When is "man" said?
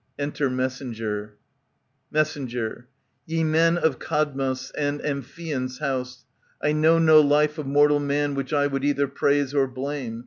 7.99-8.33